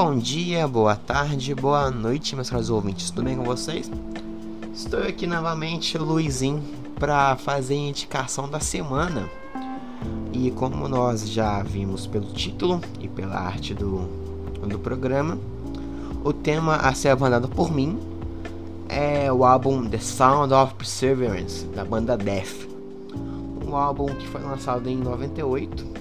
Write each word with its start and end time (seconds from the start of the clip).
Bom 0.00 0.16
dia, 0.16 0.68
boa 0.68 0.94
tarde, 0.94 1.52
boa 1.56 1.90
noite, 1.90 2.36
meus 2.36 2.48
caros 2.48 2.70
ouvintes, 2.70 3.10
tudo 3.10 3.24
bem 3.24 3.36
com 3.36 3.42
vocês? 3.42 3.90
Estou 4.72 5.02
aqui 5.02 5.26
novamente, 5.26 5.98
Luizinho, 5.98 6.62
para 7.00 7.34
fazer 7.34 7.74
a 7.74 7.78
indicação 7.78 8.48
da 8.48 8.60
semana. 8.60 9.28
E 10.32 10.52
como 10.52 10.86
nós 10.86 11.28
já 11.28 11.60
vimos 11.64 12.06
pelo 12.06 12.26
título 12.26 12.80
e 13.00 13.08
pela 13.08 13.40
arte 13.40 13.74
do, 13.74 14.08
do 14.68 14.78
programa, 14.78 15.36
o 16.22 16.32
tema 16.32 16.76
a 16.76 16.94
ser 16.94 17.08
abandonado 17.08 17.48
por 17.48 17.72
mim 17.72 17.98
é 18.88 19.32
o 19.32 19.44
álbum 19.44 19.84
The 19.84 19.98
Sound 19.98 20.54
of 20.54 20.74
Perseverance, 20.74 21.64
da 21.74 21.84
banda 21.84 22.16
Death. 22.16 22.68
Um 23.66 23.74
álbum 23.74 24.06
que 24.14 24.28
foi 24.28 24.42
lançado 24.42 24.88
em 24.88 24.96
98, 24.96 25.97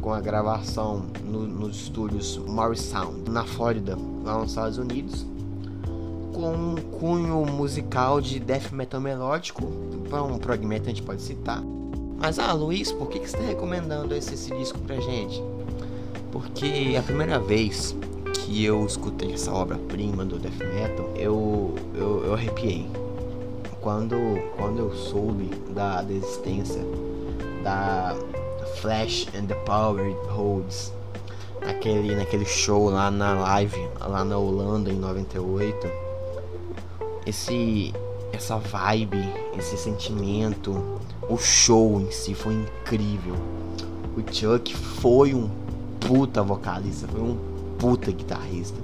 com 0.00 0.12
a 0.12 0.20
gravação 0.20 1.04
no, 1.24 1.46
nos 1.46 1.82
estúdios 1.82 2.38
Morris 2.38 2.80
Sound, 2.80 3.30
na 3.30 3.44
Flórida, 3.44 3.96
lá 4.24 4.38
nos 4.38 4.50
Estados 4.50 4.78
Unidos, 4.78 5.26
com 6.32 6.52
um 6.52 6.76
cunho 6.98 7.44
musical 7.46 8.20
de 8.20 8.40
death 8.40 8.72
metal 8.72 9.00
melódico, 9.00 9.62
para 10.08 10.22
um 10.22 10.38
prog 10.38 10.64
metal 10.64 10.86
a 10.86 10.90
gente 10.90 11.02
pode 11.02 11.22
citar. 11.22 11.62
Mas, 12.18 12.38
ah, 12.38 12.52
Luiz, 12.52 12.92
por 12.92 13.08
que, 13.08 13.18
que 13.18 13.30
você 13.30 13.36
está 13.36 13.48
recomendando 13.48 14.14
esse, 14.14 14.34
esse 14.34 14.54
disco 14.54 14.78
pra 14.80 14.96
gente? 14.96 15.42
Porque 16.32 16.94
a 16.98 17.02
primeira 17.02 17.38
vez 17.38 17.96
que 18.34 18.64
eu 18.64 18.84
escutei 18.84 19.32
essa 19.32 19.52
obra-prima 19.52 20.24
do 20.24 20.38
death 20.38 20.58
metal, 20.58 21.10
eu, 21.16 21.74
eu, 21.94 22.24
eu 22.24 22.34
arrepiei. 22.34 22.86
Quando, 23.80 24.16
quando 24.56 24.78
eu 24.78 24.94
soube 24.94 25.46
da, 25.74 26.02
da 26.02 26.12
existência 26.12 26.82
da 27.62 28.14
Flash 28.76 29.26
and 29.34 29.46
the 29.46 29.54
Power 29.66 30.12
Holds, 30.28 30.92
naquele, 31.60 32.14
naquele 32.14 32.44
show 32.44 32.90
lá 32.90 33.10
na 33.10 33.34
live, 33.34 33.88
lá 34.00 34.24
na 34.24 34.38
Holanda 34.38 34.90
em 34.90 34.96
98, 34.96 35.88
esse, 37.26 37.92
essa 38.32 38.56
vibe, 38.56 39.22
esse 39.58 39.76
sentimento, 39.76 41.00
o 41.28 41.36
show 41.36 42.00
em 42.00 42.10
si 42.10 42.34
foi 42.34 42.54
incrível. 42.54 43.34
O 44.16 44.34
Chuck 44.34 44.74
foi 44.74 45.34
um 45.34 45.48
puta 46.00 46.42
vocalista, 46.42 47.06
foi 47.06 47.20
um 47.20 47.36
puta 47.78 48.10
guitarrista. 48.10 48.78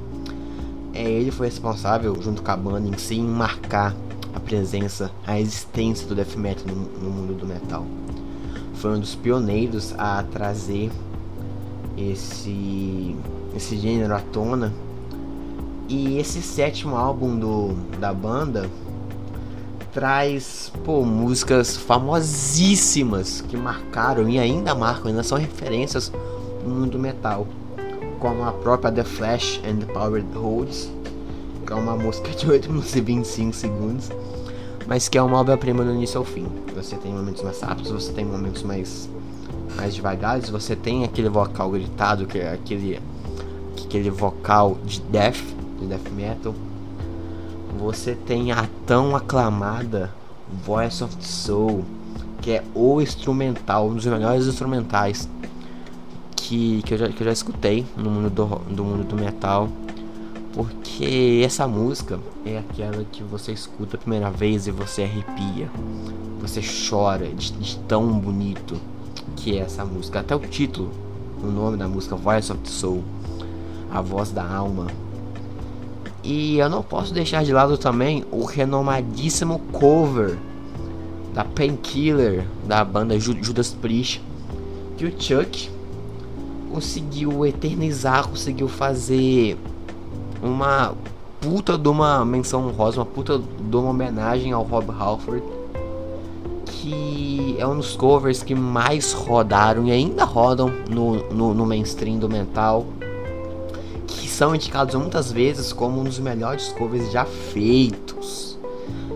É, 0.94 1.02
ele 1.02 1.30
foi 1.30 1.48
responsável, 1.48 2.16
junto 2.22 2.42
com 2.42 2.50
a 2.50 2.56
banda 2.56 2.88
em 2.88 2.96
si, 2.96 3.16
em 3.16 3.26
marcar 3.26 3.94
a 4.34 4.40
presença, 4.40 5.10
a 5.26 5.40
existência 5.40 6.06
do 6.06 6.14
death 6.14 6.36
metal 6.36 6.66
no, 6.66 6.74
no 6.74 7.10
mundo 7.10 7.34
do 7.34 7.46
metal. 7.46 7.84
Foi 8.76 8.92
um 8.92 9.00
dos 9.00 9.14
pioneiros 9.14 9.94
a 9.98 10.22
trazer 10.22 10.90
esse, 11.96 13.16
esse 13.54 13.76
gênero 13.76 14.14
à 14.14 14.20
tona. 14.20 14.72
E 15.88 16.18
esse 16.18 16.42
sétimo 16.42 16.96
álbum 16.96 17.38
do, 17.38 17.74
da 17.98 18.12
banda 18.12 18.68
traz 19.92 20.70
pô, 20.84 21.04
músicas 21.04 21.76
famosíssimas 21.76 23.40
que 23.40 23.56
marcaram 23.56 24.28
e 24.28 24.38
ainda 24.38 24.74
marcam, 24.74 25.08
ainda 25.08 25.22
são 25.22 25.38
referências 25.38 26.12
no 26.64 26.74
mundo 26.74 26.98
metal 26.98 27.46
como 28.18 28.44
a 28.44 28.52
própria 28.52 28.90
The 28.90 29.04
Flash 29.04 29.60
and 29.64 29.78
the 29.78 29.92
Power 29.92 30.24
Holds, 30.34 30.90
que 31.66 31.72
é 31.72 31.76
uma 31.76 31.96
música 31.96 32.30
de 32.30 32.48
8 32.48 32.68
minutos 32.68 32.94
e 32.96 33.00
25 33.00 33.54
segundos, 33.54 34.10
mas 34.86 35.08
que 35.08 35.18
é 35.18 35.22
uma 35.22 35.38
obra-prima 35.38 35.84
do 35.84 35.92
início 35.92 36.18
ao 36.18 36.24
fim. 36.24 36.46
Você 36.74 36.96
tem 36.96 37.12
momentos 37.12 37.42
mais 37.42 37.60
rápidos, 37.60 37.90
você 37.90 38.12
tem 38.12 38.24
momentos 38.24 38.62
mais 38.62 39.08
mais 39.76 39.94
devagares, 39.94 40.48
você 40.48 40.74
tem 40.74 41.04
aquele 41.04 41.28
vocal 41.28 41.70
gritado, 41.70 42.26
que 42.26 42.38
é 42.38 42.52
aquele 42.52 43.00
aquele 43.84 44.10
vocal 44.10 44.78
de 44.84 45.00
death, 45.02 45.42
de 45.78 45.86
death 45.86 46.10
metal. 46.12 46.54
Você 47.78 48.14
tem 48.14 48.52
a 48.52 48.66
tão 48.86 49.14
aclamada 49.14 50.10
Voice 50.64 51.02
of 51.02 51.14
the 51.16 51.22
Soul, 51.22 51.84
que 52.40 52.52
é 52.52 52.64
o 52.74 53.00
instrumental, 53.00 53.88
um 53.88 53.94
dos 53.94 54.06
melhores 54.06 54.46
instrumentais 54.46 55.28
que, 56.34 56.82
que, 56.82 56.94
eu, 56.94 56.98
já, 56.98 57.08
que 57.08 57.20
eu 57.20 57.24
já 57.26 57.32
escutei 57.32 57.84
no 57.96 58.10
mundo 58.10 58.30
do, 58.30 58.46
do 58.74 58.84
mundo 58.84 59.04
do 59.04 59.16
metal. 59.16 59.68
Porque 60.56 61.42
essa 61.44 61.68
música 61.68 62.18
é 62.42 62.56
aquela 62.56 63.04
que 63.04 63.22
você 63.22 63.52
escuta 63.52 63.96
a 63.96 64.00
primeira 64.00 64.30
vez 64.30 64.66
e 64.66 64.70
você 64.70 65.02
arrepia. 65.02 65.70
Você 66.40 66.62
chora 66.62 67.26
de, 67.26 67.52
de 67.52 67.76
tão 67.80 68.18
bonito 68.18 68.80
que 69.36 69.58
é 69.58 69.60
essa 69.60 69.84
música. 69.84 70.20
Até 70.20 70.34
o 70.34 70.38
título, 70.38 70.90
o 71.42 71.46
nome 71.46 71.76
da 71.76 71.86
música, 71.86 72.16
Voice 72.16 72.50
of 72.50 72.62
the 72.62 72.70
Soul, 72.70 73.04
a 73.92 74.00
voz 74.00 74.30
da 74.30 74.50
alma. 74.50 74.86
E 76.24 76.56
eu 76.56 76.70
não 76.70 76.82
posso 76.82 77.12
deixar 77.12 77.44
de 77.44 77.52
lado 77.52 77.76
também 77.76 78.24
o 78.32 78.42
renomadíssimo 78.46 79.58
cover 79.70 80.38
da 81.34 81.44
Painkiller, 81.44 82.46
da 82.66 82.82
banda 82.82 83.20
Judas 83.20 83.74
Priest, 83.74 84.22
que 84.96 85.04
o 85.04 85.12
Chuck 85.20 85.68
conseguiu 86.72 87.44
eternizar, 87.44 88.26
conseguiu 88.26 88.68
fazer 88.68 89.58
uma 90.42 90.94
puta 91.40 91.76
de 91.76 91.88
uma 91.88 92.24
menção 92.24 92.66
honrosa, 92.66 92.98
uma 92.98 93.06
puta 93.06 93.38
de 93.38 93.76
uma 93.76 93.90
homenagem 93.90 94.52
ao 94.52 94.62
Rob 94.62 94.90
Halford, 94.90 95.42
que 96.64 97.56
é 97.58 97.66
um 97.66 97.76
dos 97.76 97.96
covers 97.96 98.42
que 98.42 98.54
mais 98.54 99.12
rodaram 99.12 99.86
e 99.86 99.92
ainda 99.92 100.24
rodam 100.24 100.72
no, 100.88 101.16
no, 101.32 101.54
no 101.54 101.66
mainstream 101.66 102.18
do 102.18 102.28
mental, 102.28 102.86
que 104.06 104.28
são 104.28 104.54
indicados 104.54 104.94
muitas 104.94 105.30
vezes 105.32 105.72
como 105.72 106.00
um 106.00 106.04
dos 106.04 106.18
melhores 106.18 106.68
covers 106.68 107.10
já 107.10 107.24
feitos. 107.24 108.58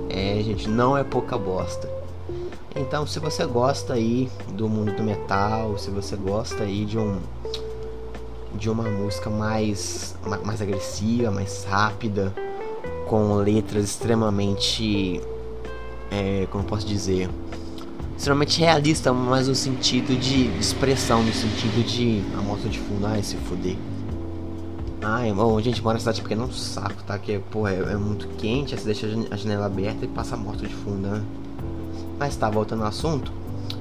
É, 0.08 0.40
gente, 0.42 0.68
não 0.68 0.96
é 0.96 1.04
pouca 1.04 1.38
bosta. 1.38 1.88
Então, 2.74 3.06
se 3.06 3.18
você 3.18 3.44
gosta 3.46 3.94
aí 3.94 4.30
do 4.52 4.68
mundo 4.68 4.92
do 4.92 5.02
metal, 5.02 5.76
se 5.76 5.90
você 5.90 6.16
gosta 6.16 6.62
aí 6.62 6.84
de 6.84 6.98
um 6.98 7.18
de 8.54 8.68
uma 8.70 8.84
música 8.84 9.30
mais 9.30 10.14
mais 10.44 10.60
agressiva, 10.60 11.30
mais 11.30 11.64
rápida, 11.64 12.34
com 13.06 13.34
letras 13.34 13.84
extremamente 13.84 15.20
é, 16.10 16.46
como 16.50 16.64
posso 16.64 16.86
dizer, 16.86 17.30
extremamente 18.16 18.60
realista, 18.60 19.12
mas 19.12 19.48
no 19.48 19.54
sentido 19.54 20.18
de 20.18 20.46
expressão, 20.58 21.22
no 21.22 21.32
sentido 21.32 21.84
de 21.84 22.22
a 22.36 22.42
moto 22.42 22.68
de 22.68 22.78
fundo, 22.78 23.06
ai 23.06 23.22
se 23.22 23.36
fuder. 23.36 23.76
Ai, 25.02 25.32
bom, 25.32 25.58
gente 25.60 25.82
mora 25.82 25.94
na 25.94 26.00
cidade 26.00 26.20
pequena, 26.20 26.42
é 26.42 26.46
um 26.46 26.52
saco, 26.52 27.02
tá? 27.04 27.18
Que, 27.18 27.38
porra, 27.38 27.70
é, 27.70 27.92
é 27.92 27.96
muito 27.96 28.28
quente, 28.36 28.74
aí 28.74 28.80
você 28.80 28.84
deixa 28.84 29.06
a 29.30 29.36
janela 29.36 29.64
aberta 29.64 30.04
e 30.04 30.08
passa 30.08 30.34
a 30.34 30.38
moto 30.38 30.58
de 30.58 30.74
fundo, 30.74 31.08
né? 31.08 31.22
Mas 32.18 32.36
tá, 32.36 32.50
voltando 32.50 32.82
ao 32.82 32.88
assunto. 32.88 33.32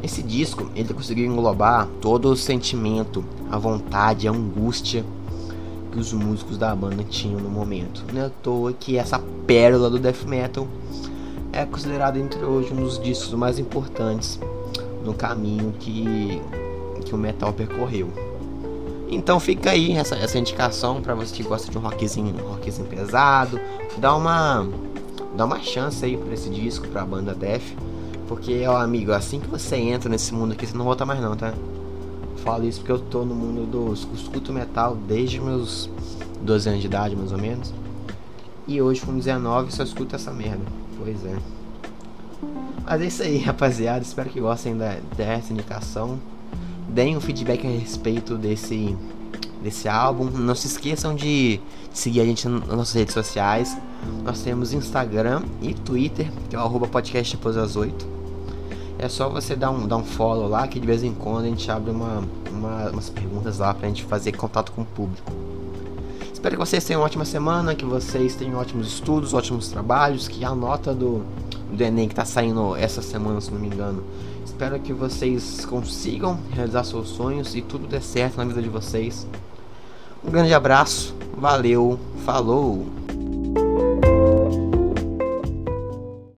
Esse 0.02 0.24
disco, 0.24 0.70
ele 0.76 0.94
conseguiu 0.94 1.26
englobar 1.26 1.88
todo 2.00 2.30
o 2.30 2.36
sentimento, 2.36 3.24
a 3.52 3.58
vontade, 3.58 4.28
a 4.28 4.32
angústia 4.32 5.04
que 5.92 6.00
os 6.00 6.14
músicos 6.14 6.58
da 6.58 6.74
banda 6.74 7.04
tinham 7.04 7.40
no 7.40 7.50
momento. 7.50 8.06
Não 8.14 8.22
é 8.22 8.26
à 8.26 8.30
toa 8.30 8.72
que 8.72 8.98
essa 8.98 9.20
pérola 9.46 9.90
do 9.90 10.00
death 10.00 10.24
metal 10.26 10.68
é 11.52 11.66
considerada 11.66 12.18
entre 12.18 12.44
hoje 12.44 12.72
um 12.72 12.78
dos 12.78 13.00
discos 13.00 13.34
mais 13.34 13.60
importantes 13.60 14.40
no 15.04 15.14
caminho 15.14 15.74
que, 15.80 16.42
que 17.04 17.14
o 17.14 17.18
metal 17.18 17.52
percorreu. 17.52 18.10
Então 19.10 19.40
fica 19.40 19.72
aí 19.72 19.94
essa, 19.94 20.16
essa 20.16 20.38
indicação 20.38 21.02
para 21.02 21.16
você 21.16 21.36
que 21.36 21.44
gosta 21.44 21.70
de 21.72 21.78
um 21.78 21.82
rockzinho, 21.82 22.36
um 22.46 22.50
rockzinho 22.50 22.88
pesado, 22.88 23.60
dá 23.98 24.16
uma 24.16 24.68
dá 25.36 25.46
uma 25.46 25.60
chance 25.60 26.06
aí 26.06 26.16
para 26.16 26.34
esse 26.34 26.50
disco, 26.50 26.88
para 26.88 27.02
a 27.02 27.06
banda 27.06 27.34
Death 27.34 27.64
porque, 28.30 28.64
ó, 28.68 28.78
amigo, 28.78 29.12
assim 29.12 29.40
que 29.40 29.48
você 29.48 29.76
entra 29.76 30.08
nesse 30.08 30.32
mundo 30.36 30.52
aqui, 30.52 30.64
você 30.64 30.78
não 30.78 30.86
volta 30.86 31.04
mais 31.04 31.20
não, 31.20 31.36
tá? 31.36 31.52
Falo 32.44 32.64
isso 32.68 32.80
porque 32.80 32.92
eu 32.92 33.00
tô 33.00 33.26
no 33.26 33.34
mundo 33.34 33.66
do 33.66 33.92
escuto 34.14 34.54
metal 34.54 34.96
desde 34.96 35.42
meus 35.42 35.90
12 36.40 36.70
anos 36.70 36.82
de 36.82 36.86
idade, 36.86 37.16
mais 37.16 37.32
ou 37.32 37.40
menos. 37.40 37.74
E 38.68 38.80
hoje, 38.80 39.02
com 39.02 39.18
19, 39.18 39.74
só 39.74 39.82
escuto 39.82 40.16
essa 40.16 40.32
merda. 40.32 40.62
Pois 40.96 41.26
é. 41.26 41.36
Mas 42.86 43.02
é 43.02 43.06
isso 43.08 43.24
aí, 43.24 43.40
rapaziada. 43.42 44.04
Espero 44.04 44.30
que 44.30 44.40
gostem 44.40 44.78
da, 44.78 44.98
dessa 45.18 45.52
indicação. 45.52 46.20
Deem 46.88 47.18
um 47.18 47.22
feedback 47.22 47.66
a 47.66 47.70
respeito 47.72 48.38
desse, 48.38 48.96
desse 49.64 49.90
álbum. 49.90 50.26
Não 50.26 50.54
se 50.54 50.68
esqueçam 50.68 51.16
de 51.16 51.60
seguir 51.92 52.22
a 52.22 52.26
gente 52.26 52.48
nas 52.48 52.68
nossas 52.68 52.94
redes 52.94 53.16
sociais. 53.16 53.76
Nós 54.24 54.44
temos 54.44 54.72
Instagram 54.72 55.42
e 55.64 55.74
Twitter, 55.74 56.32
que 56.48 56.56
é 56.56 56.60
o 56.60 56.62
arroba 56.62 56.88
podcast 56.88 57.36
depois 57.36 57.56
das 57.56 57.76
8 57.76 58.19
é 59.00 59.08
só 59.08 59.30
você 59.30 59.56
dar 59.56 59.72
um, 59.72 59.88
dar 59.88 59.96
um 59.96 60.04
follow 60.04 60.48
lá 60.48 60.68
que 60.68 60.80
de 60.80 60.86
vez 60.86 61.04
em 61.04 61.14
quando 61.14 61.46
a 61.46 61.48
gente 61.48 61.72
abre 61.72 61.90
uma, 61.90 62.22
uma, 62.52 62.90
umas 62.90 63.10
perguntas 63.10 63.58
lá 63.58 63.74
pra 63.74 63.88
gente 63.88 64.04
fazer 64.04 64.34
contato 64.34 64.74
com 64.74 64.82
o 64.82 64.86
público. 64.86 65.32
Espero 66.32 66.56
que 66.56 66.60
vocês 66.60 66.84
tenham 66.84 67.02
uma 67.02 67.06
ótima 67.06 67.26
semana, 67.26 67.74
que 67.74 67.86
vocês 67.86 68.36
tenham 68.36 68.60
ótimos 68.60 68.88
estudos, 68.88 69.34
ótimos 69.34 69.70
trabalhos, 69.70 70.28
que 70.28 70.44
a 70.44 70.54
nota 70.54 70.94
do, 70.94 71.24
do 71.72 71.82
Enem 71.82 72.10
que 72.10 72.16
tá 72.16 72.26
saindo 72.26 72.76
essa 72.76 73.02
semana, 73.02 73.40
se 73.40 73.52
não 73.52 73.60
me 73.60 73.68
engano. 73.68 74.04
Espero 74.46 74.78
que 74.80 74.92
vocês 74.92 75.66
consigam 75.66 76.38
realizar 76.52 76.84
seus 76.84 77.10
sonhos 77.10 77.56
e 77.56 77.62
tudo 77.62 77.88
dê 77.88 78.02
certo 78.02 78.38
na 78.38 78.44
vida 78.44 78.62
de 78.62 78.70
vocês. 78.70 79.26
Um 80.24 80.30
grande 80.30 80.54
abraço, 80.54 81.16
Valeu, 81.38 81.98
falou! 82.26 83.09